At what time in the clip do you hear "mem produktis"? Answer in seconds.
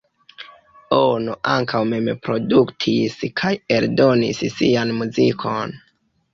1.91-3.21